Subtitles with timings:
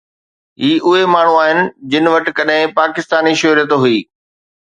[0.61, 1.59] هي اهي ماڻهو آهن
[1.95, 4.01] جن وٽ ڪڏهن پاڪستاني شهريت هئي